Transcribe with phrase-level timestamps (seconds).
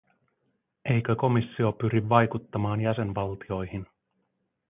[0.85, 3.87] Eikö komissio pyri vaikuttamaan jäsenvaltioihin?